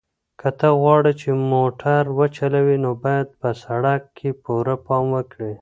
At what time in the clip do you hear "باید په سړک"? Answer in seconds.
3.03-4.01